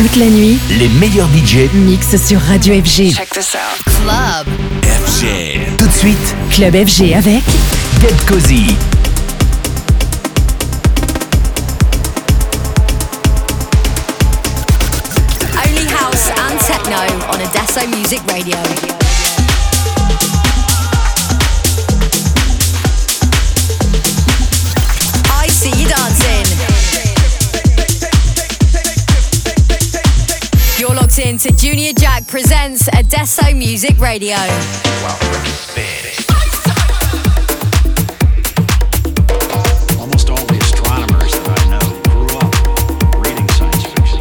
[0.00, 3.12] Toute la nuit, les meilleurs DJ mixent sur Radio FG.
[3.14, 3.84] Check this out.
[3.84, 4.46] Club.
[4.82, 5.76] FG.
[5.76, 7.42] Tout de suite, Club FG avec
[8.00, 8.74] Get Cozy.
[15.52, 16.96] Only house and techno
[17.30, 18.99] on Adesso Music Radio.
[31.30, 34.34] You're locked in to Junior Jack presents Adesso Music Radio.
[40.00, 42.52] Almost all the astronomers that I know grew up
[43.24, 44.18] reading science fiction.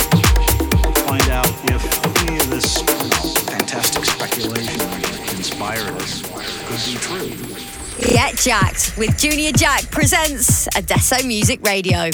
[0.70, 1.82] To find out if
[2.22, 6.21] any of this you know, fantastic speculation that inspired us
[6.68, 8.13] could be true.
[8.13, 12.12] Get jacked with Junior Jack presents Adesso Music Radio.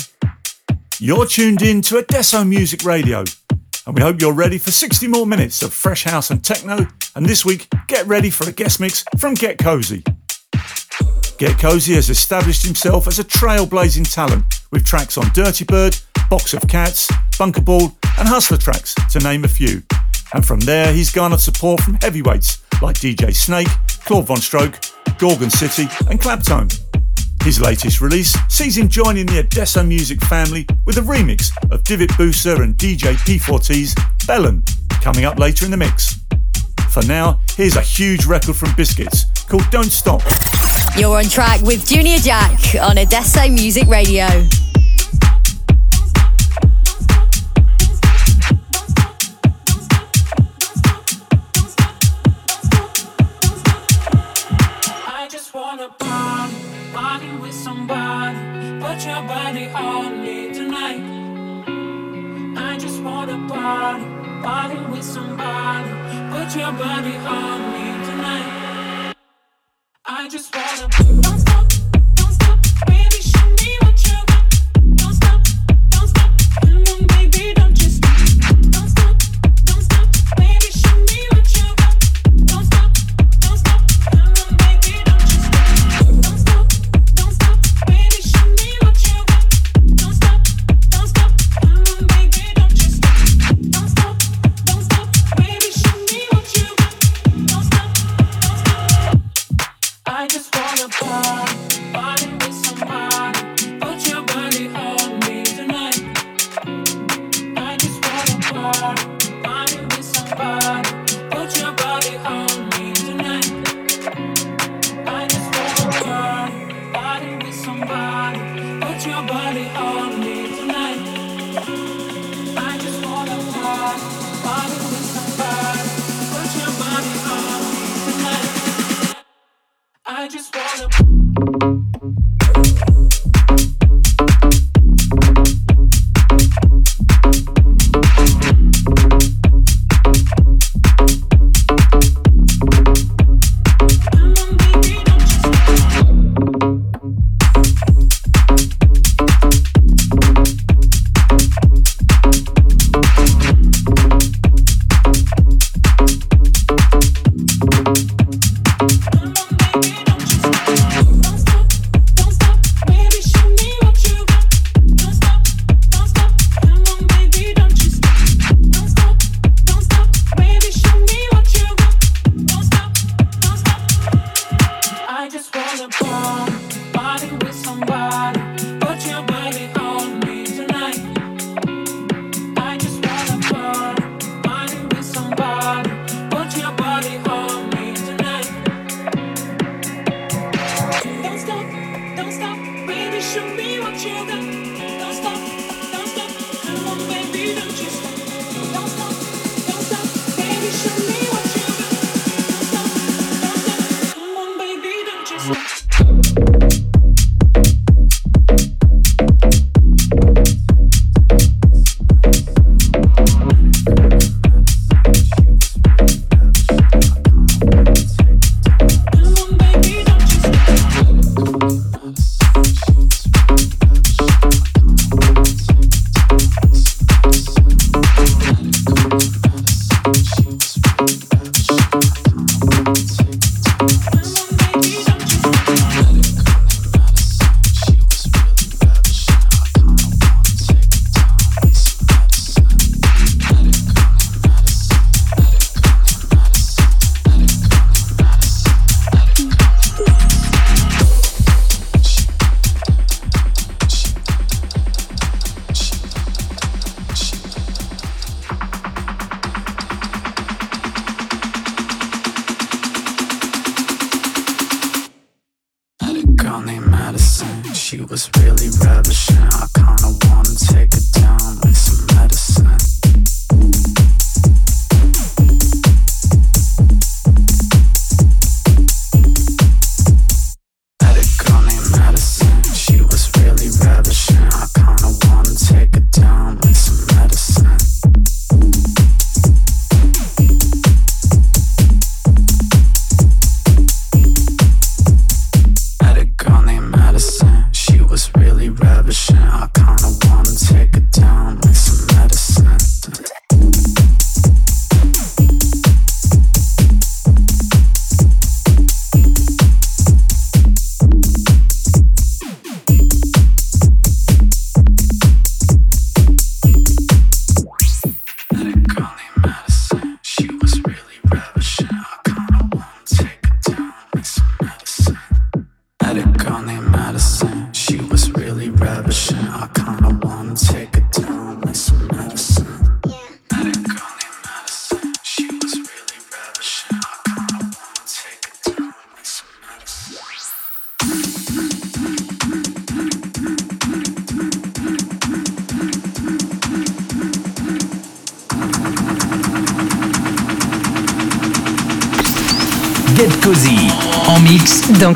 [1.00, 3.26] You're tuned in to Adesso Music Radio,
[3.86, 6.88] and we hope you're ready for 60 more minutes of fresh house and techno.
[7.16, 10.04] And this week, get ready for a guest mix from Getcosy.
[11.38, 16.68] Get Cozy has established himself as a trailblazing talent with tracks on Dirtybird, Box of
[16.68, 19.84] Cats, Bunker Ball, and Hustler tracks, to name a few.
[20.34, 23.68] And from there, he's garnered support from heavyweights like DJ Snake,
[24.06, 27.05] Claude VonStroke, Gorgon City, and Claptone.
[27.46, 32.18] His latest release sees him joining the Adesso music family with a remix of Divit
[32.18, 33.94] Booster and DJ P4T's
[34.26, 36.20] Bellin, coming up later in the mix.
[36.90, 40.24] For now, here's a huge record from Biscits called Don't Stop.
[40.98, 44.26] You're on track with Junior Jack on Adesso Music Radio.
[55.08, 56.55] I just wanna party,
[56.96, 58.40] party with somebody.
[58.80, 61.04] Put your body on me tonight.
[62.58, 64.06] I just wanna party,
[64.42, 65.90] party with somebody.
[66.32, 68.55] Put your body on me tonight.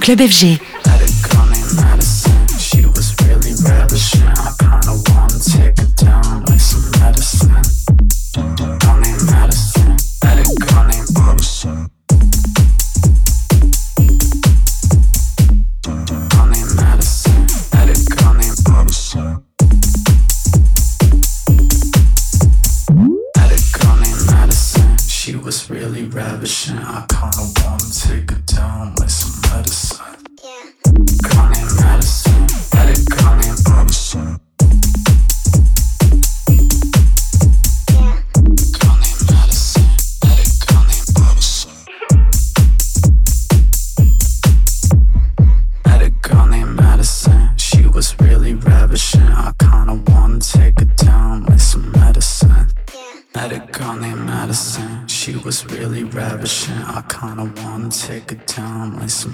[0.10, 0.69] Club FG.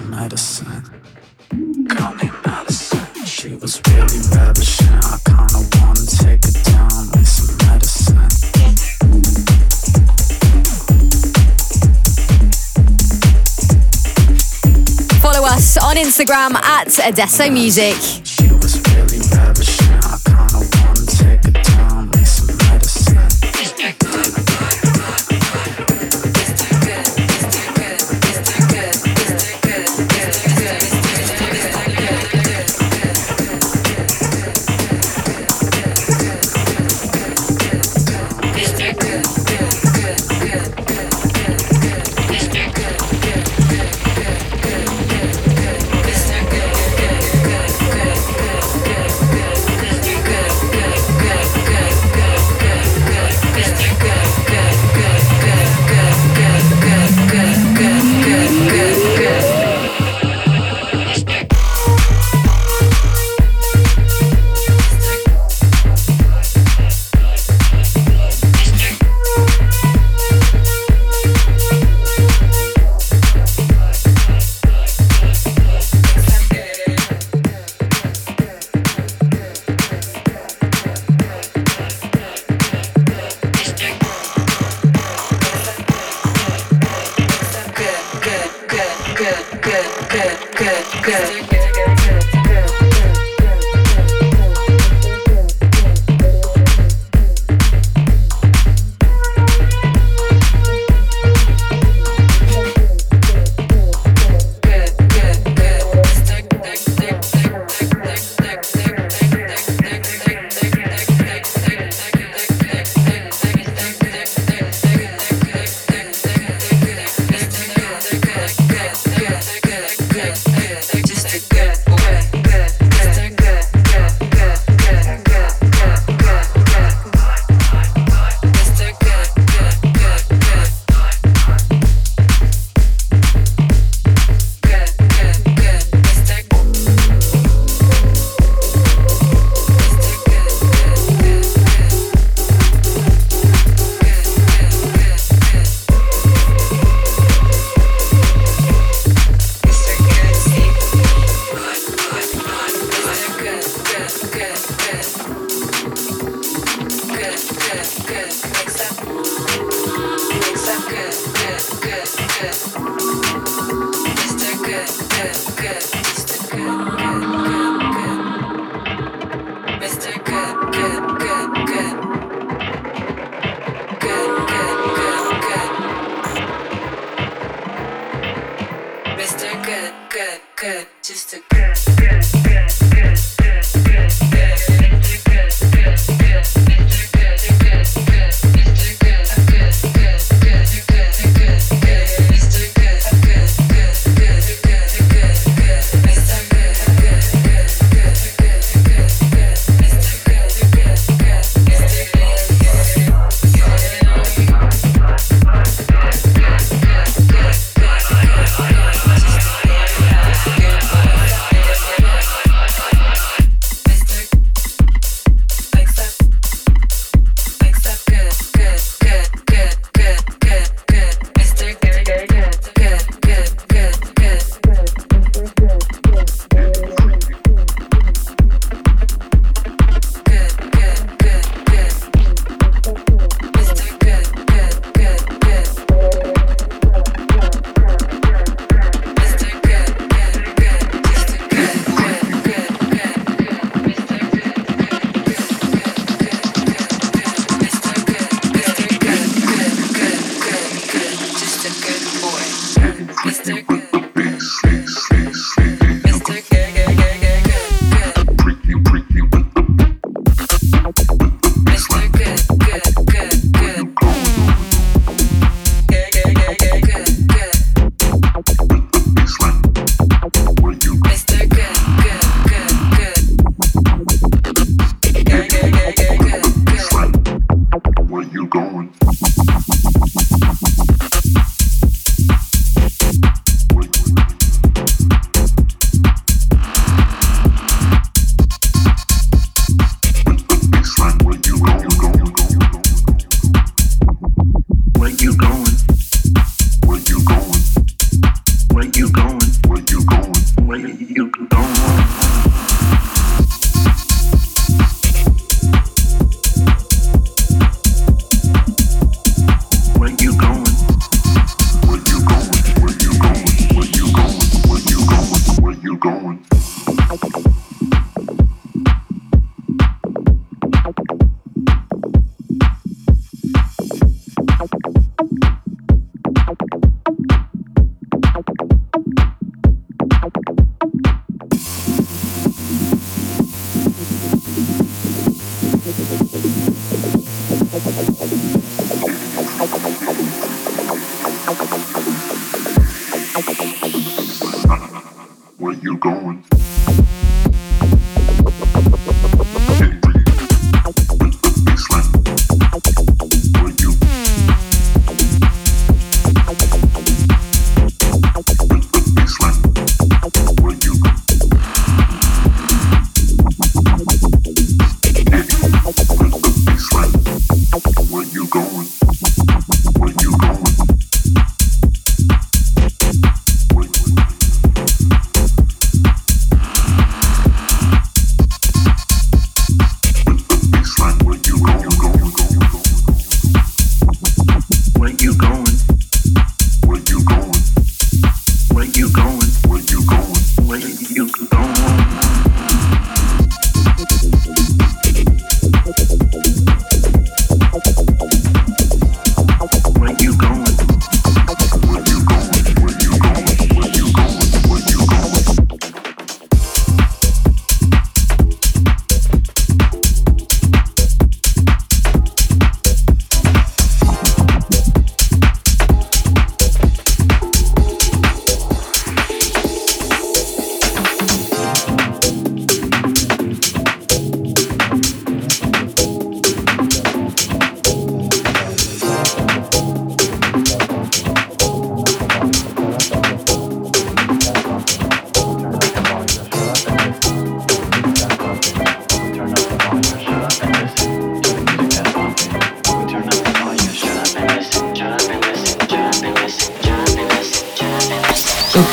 [0.10, 0.84] medicine.
[3.26, 4.20] She was really.
[4.32, 8.30] I kinda wanna take it down with some medicine.
[15.20, 18.25] follow us on Instagram at Adesso Music.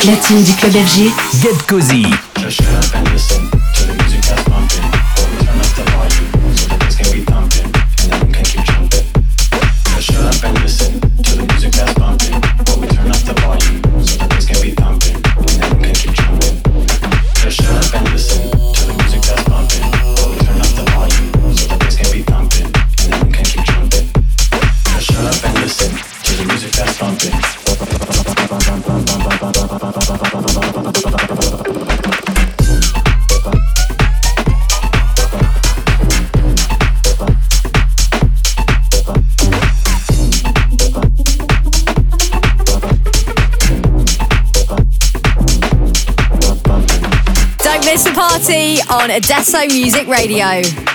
[0.05, 1.13] Du club FG.
[1.41, 2.32] Get Cozy.
[49.01, 50.92] On Adesso Music Radio.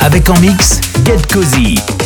[0.00, 1.99] Avec en mix, Get Cozy.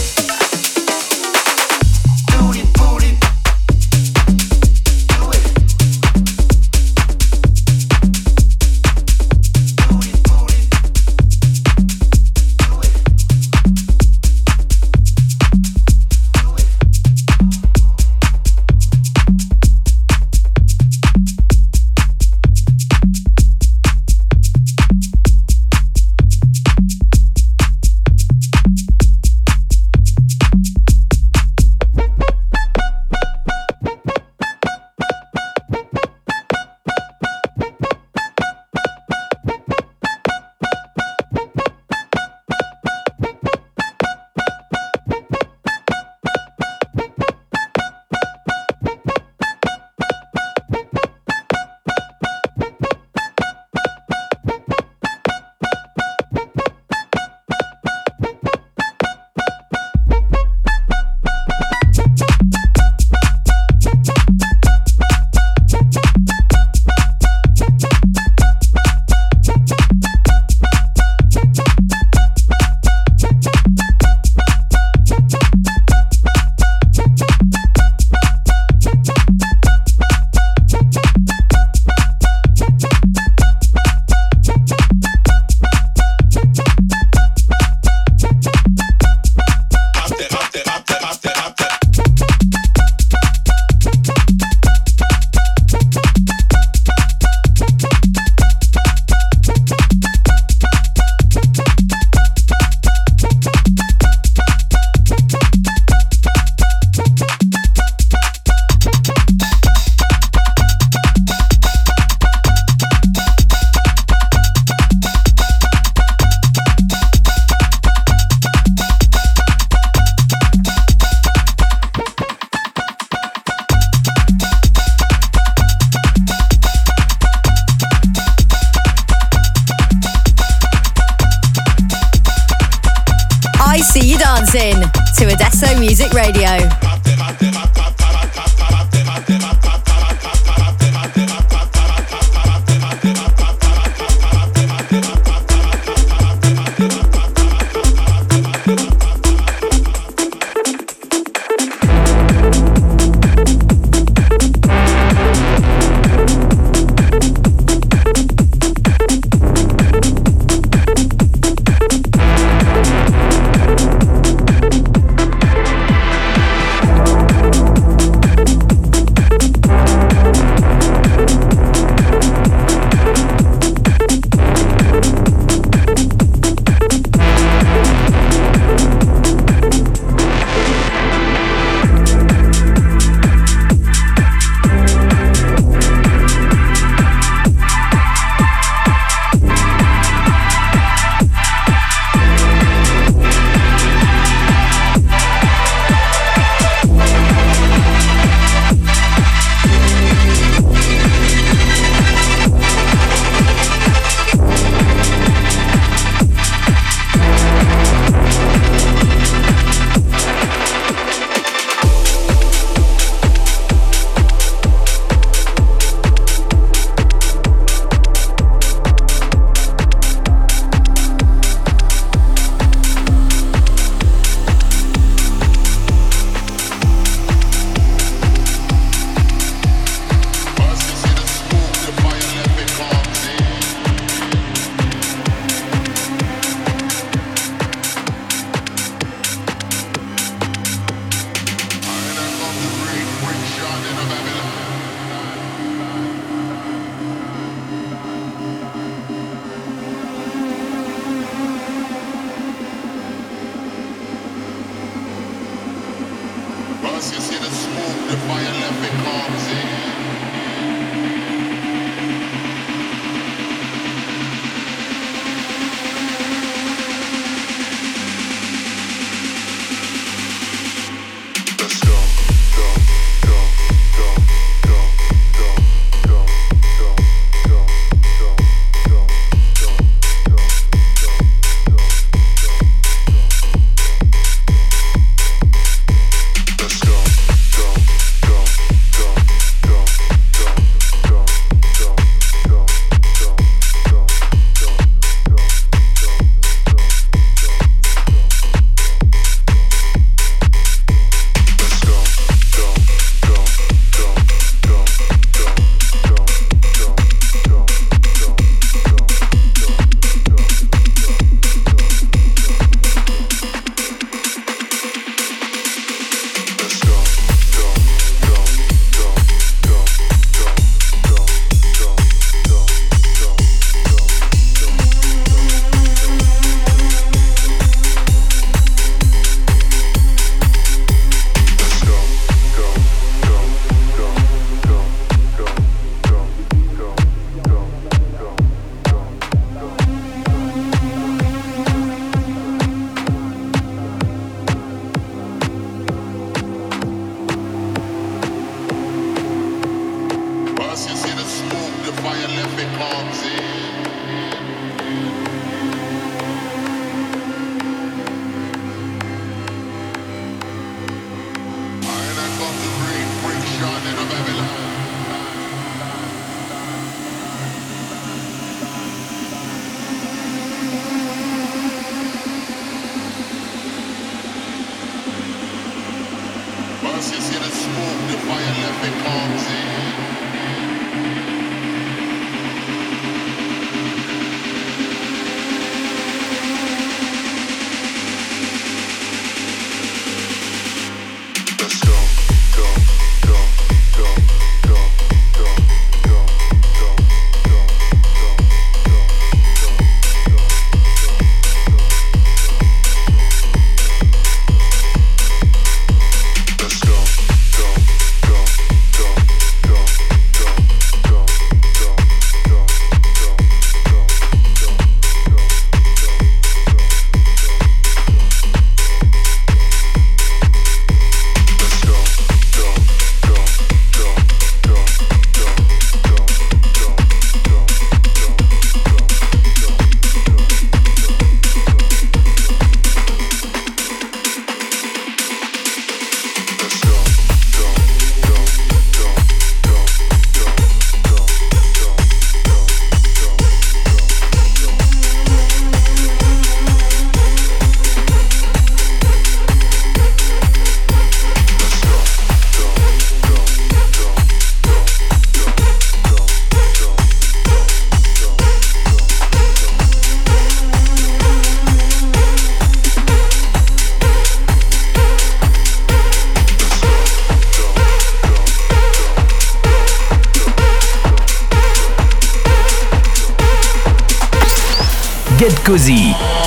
[135.95, 136.64] Music Radio.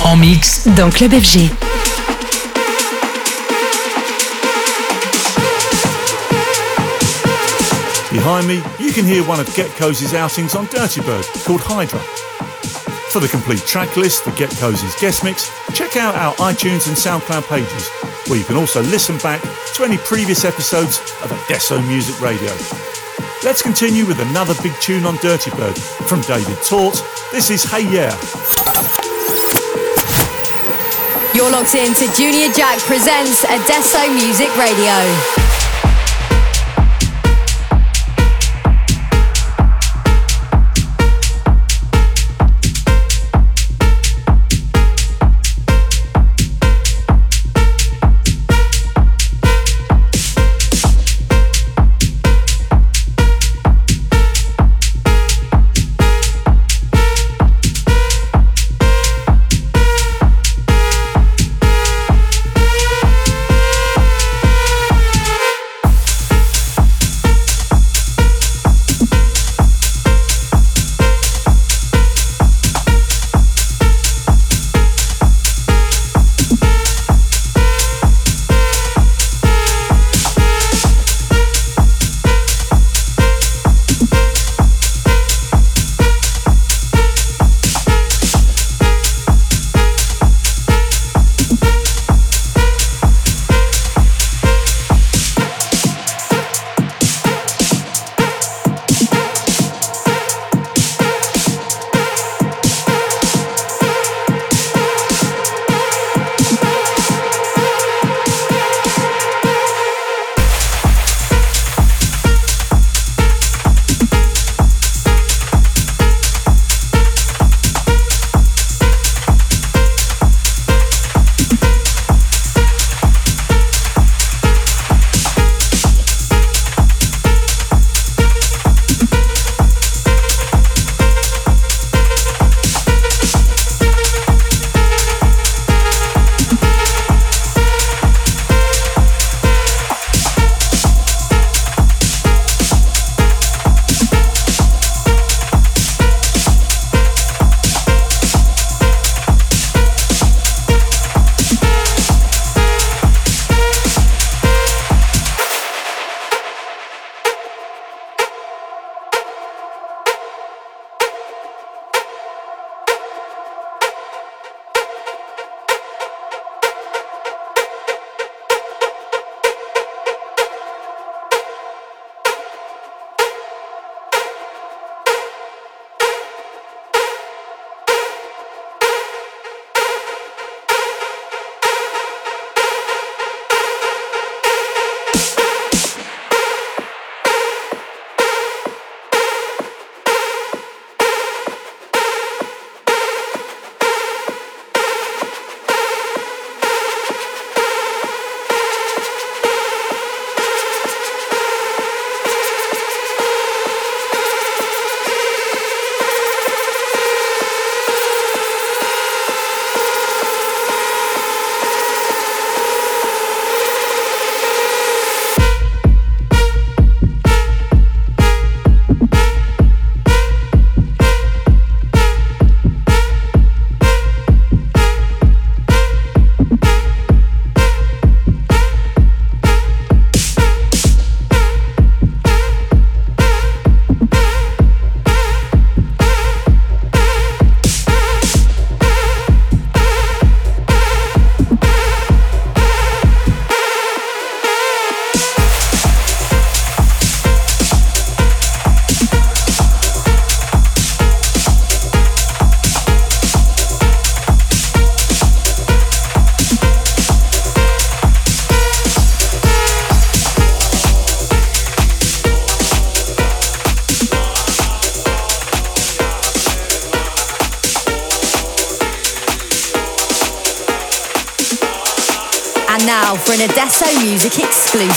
[0.04, 1.50] En mix dans Club FG.
[8.12, 11.98] Behind me, you can hear one of Getcosy's outings on Dirtybird called Hydra.
[13.10, 17.48] For the complete track list for Getcosy's guest mix, check out our iTunes and SoundCloud
[17.48, 17.88] pages,
[18.28, 19.42] where you can also listen back
[19.74, 22.52] to any previous episodes of Adesso Music Radio.
[23.42, 25.76] Let's continue with another big tune on Dirtybird
[26.06, 27.02] from David Tort.
[27.32, 28.77] This is Hey Yeah.
[31.48, 35.37] You're locked in to Junior Jack presents Adesso Music Radio.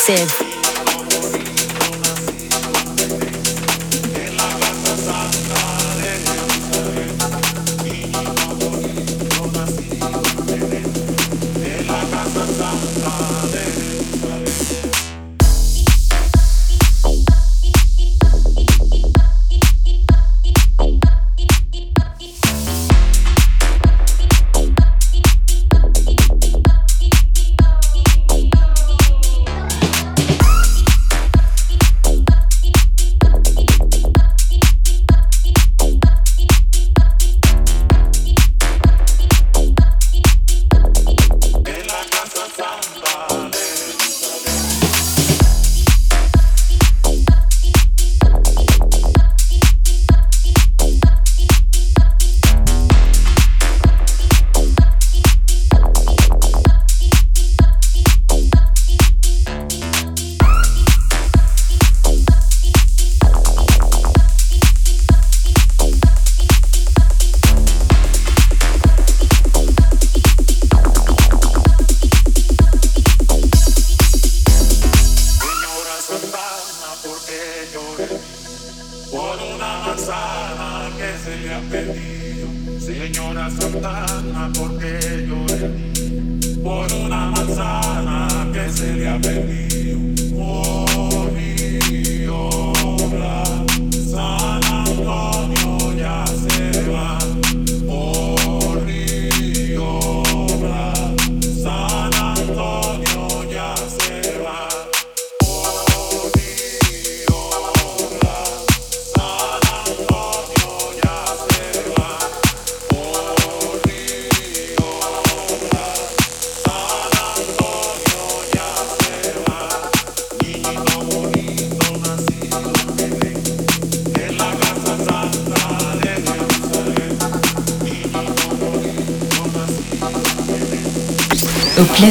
[0.01, 0.40] Exclusive.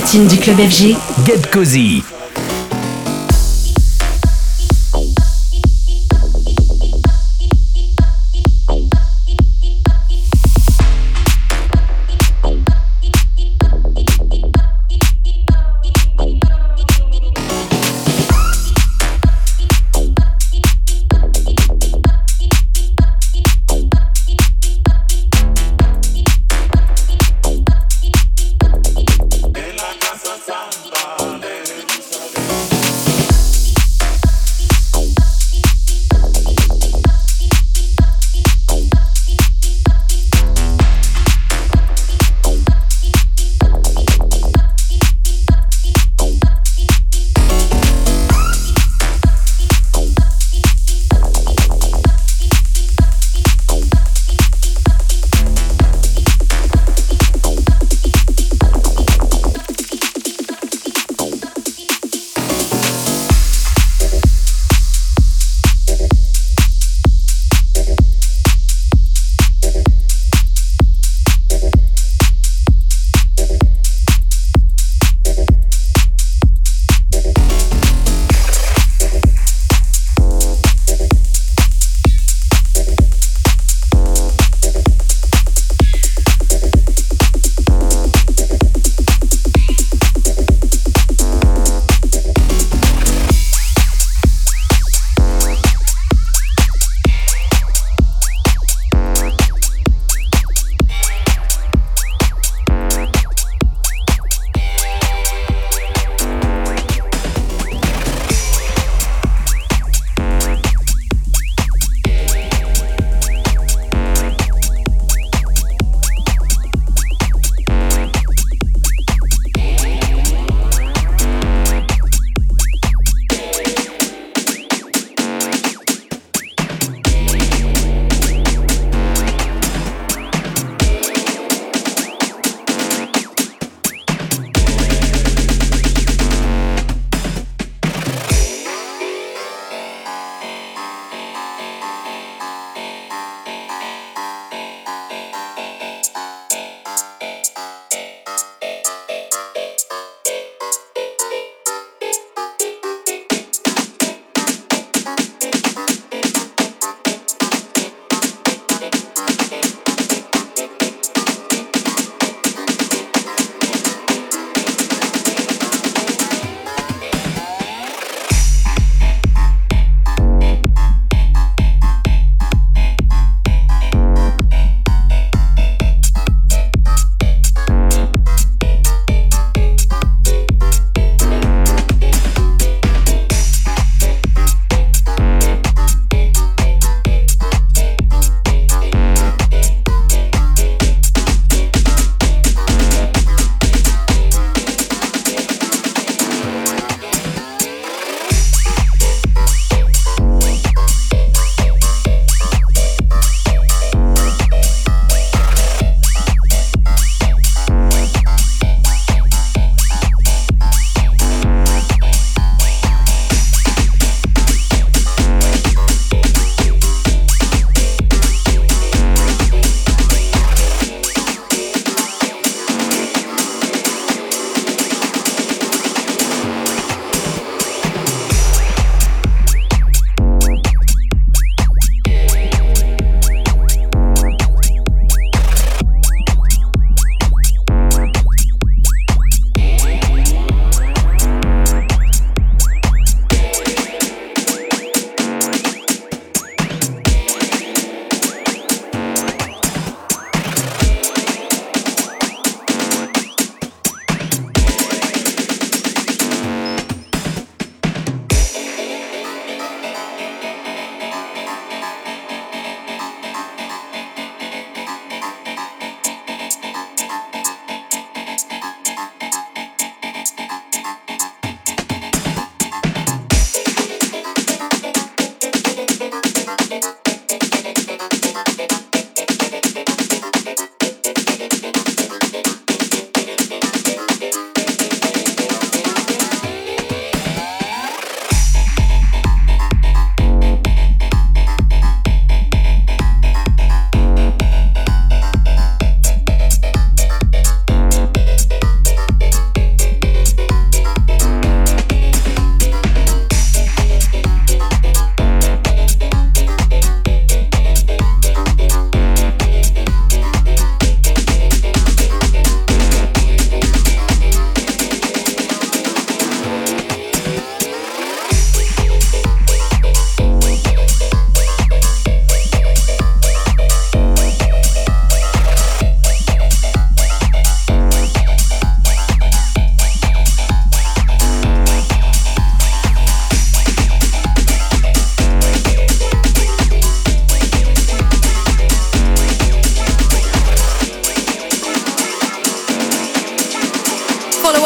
[0.01, 0.97] Platine du club FG.
[1.27, 2.03] Get Cozy.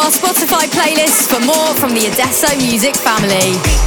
[0.05, 3.84] Our Spotify playlist for more from the Adesso music family.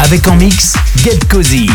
[0.00, 1.68] Avec en mix Get Cozy.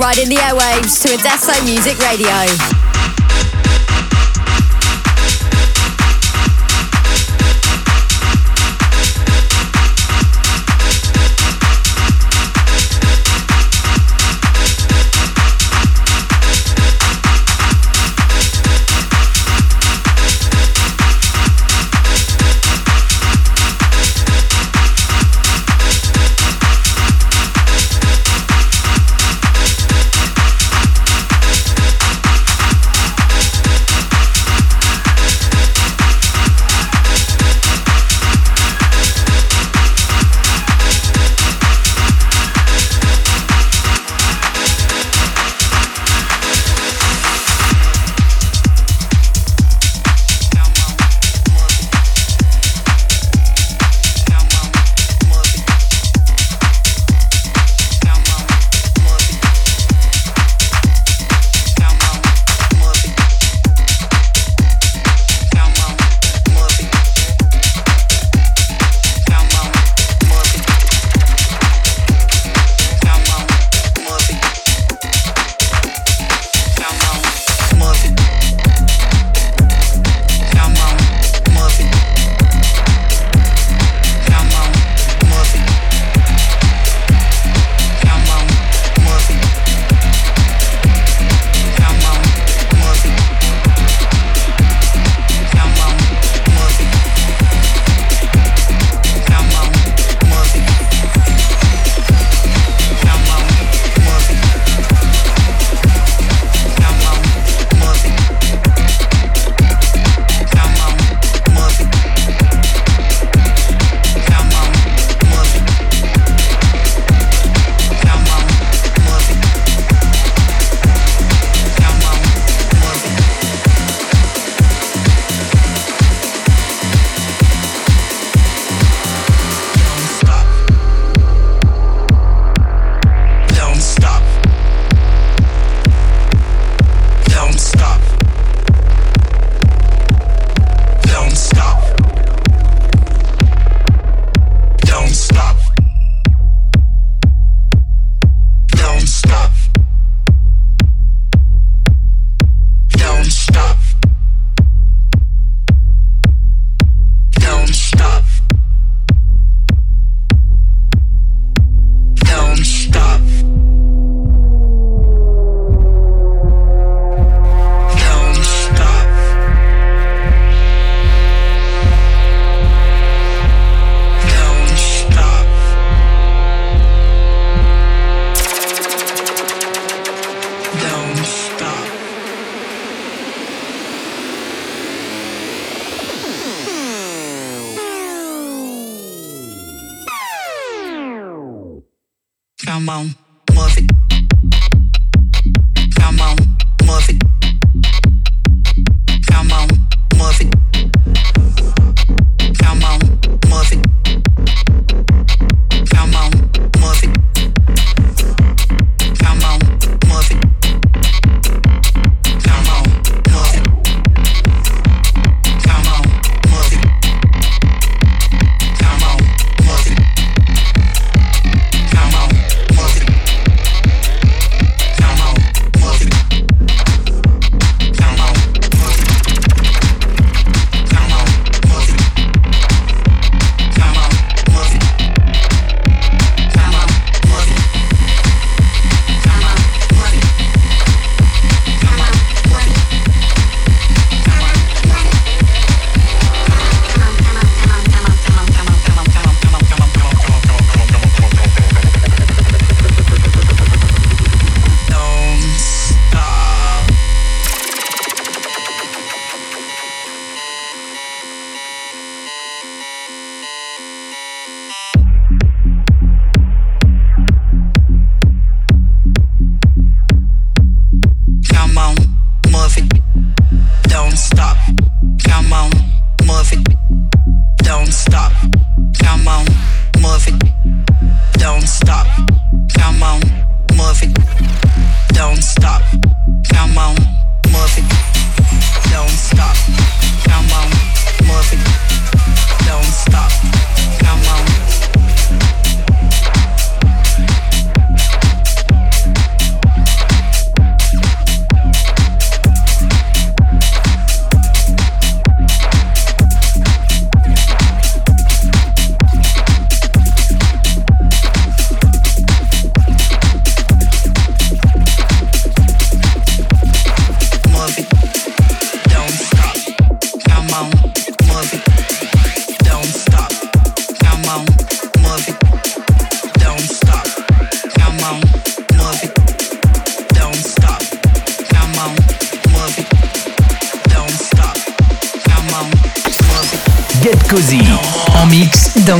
[0.00, 2.89] Riding the airwaves to Adesso Music Radio.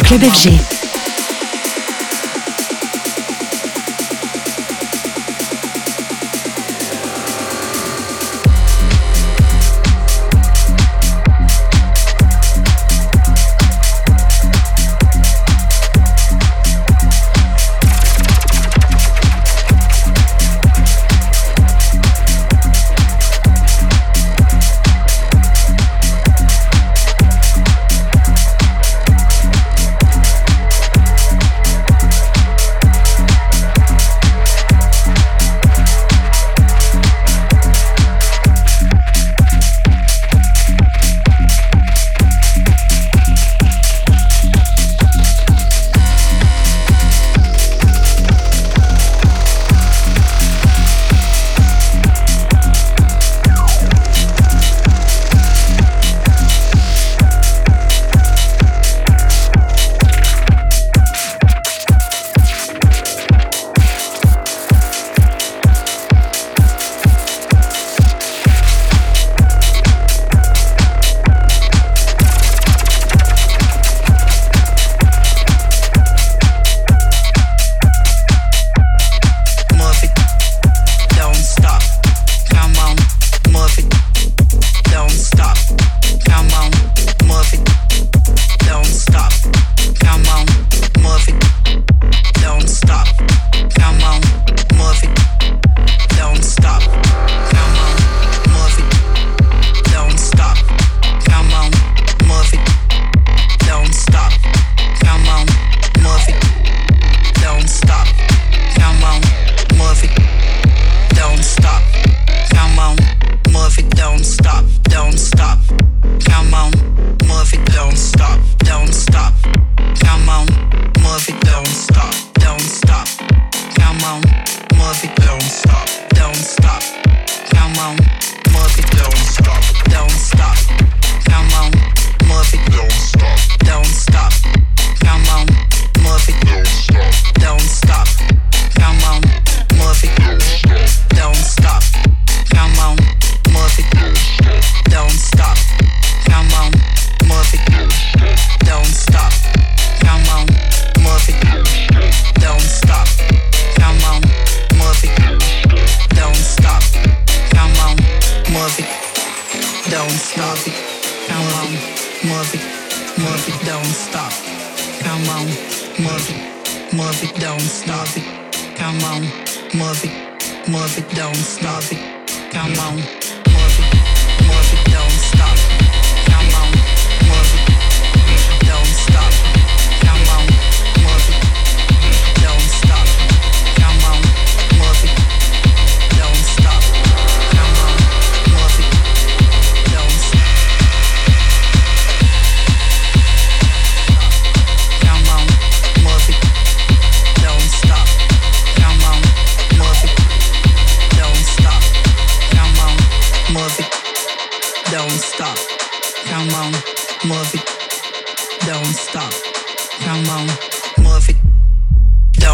[0.00, 0.79] Club FG.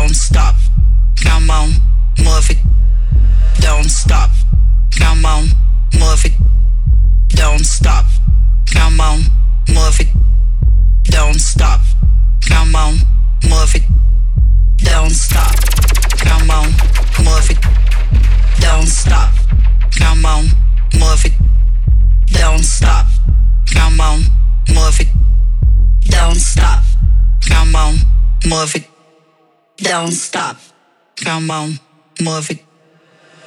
[0.06, 0.54] Don't stop.
[1.16, 1.70] Come on,
[2.18, 2.58] move it,
[3.60, 4.30] don't stop.
[4.96, 5.48] Come on,
[5.98, 6.32] move it,
[7.30, 8.06] don't stop.
[31.46, 31.78] Come on,
[32.20, 32.64] move it,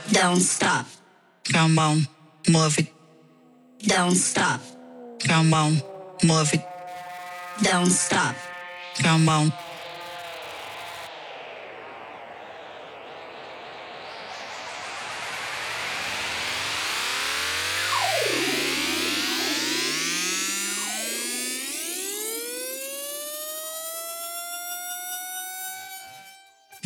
[0.10, 0.86] don't stop.
[1.52, 2.08] Come on,
[2.48, 2.88] move it,
[3.86, 4.62] don't stop.
[5.20, 5.82] Come on,
[6.24, 6.66] move it,
[7.62, 8.36] don't stop.
[9.04, 9.52] Come on.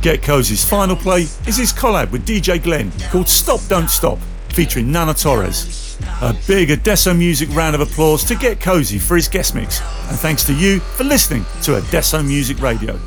[0.00, 5.12] Getcosy's final play is his collab with DJ Glenn called Stop Don't Stop, featuring Nana
[5.12, 5.98] Torres.
[6.22, 10.42] A big Adesso Music round of applause to Getcosy for his guest mix, and thanks
[10.44, 12.98] to you for listening to Adesso Music Radio.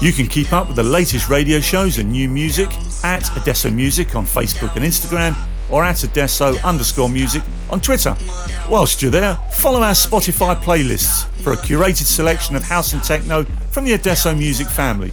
[0.00, 2.70] You can keep up with the latest radio shows and new music
[3.04, 5.36] at Adesso Music on Facebook and Instagram,
[5.68, 8.16] or at Adesso underscore music on Twitter.
[8.70, 13.44] Whilst you're there, follow our Spotify playlists for a curated selection of house and techno
[13.70, 15.12] from the Adesso Music family.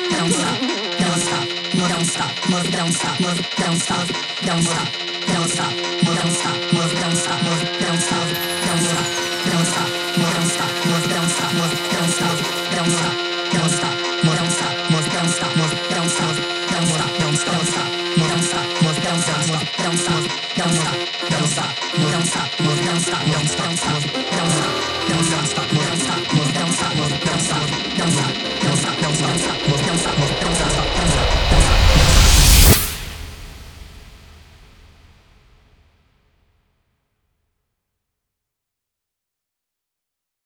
[0.31, 0.61] Don't stop.
[0.97, 1.49] Don't stop.
[1.75, 2.39] Move, don't stop.
[2.49, 3.19] Move don't stop.
[3.19, 4.07] It, don't stop.
[4.45, 4.87] Don't stop.
[5.27, 5.73] Don't stop.
[5.73, 6.70] Move, don't stop.